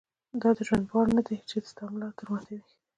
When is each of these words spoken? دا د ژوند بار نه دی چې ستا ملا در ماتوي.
دا 0.41 0.49
د 0.57 0.59
ژوند 0.67 0.85
بار 0.91 1.07
نه 1.15 1.21
دی 1.27 1.37
چې 1.49 1.55
ستا 1.69 1.83
ملا 1.93 2.09
در 2.17 2.25
ماتوي. 2.31 2.61